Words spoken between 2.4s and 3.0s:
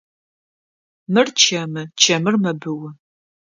мэбыу.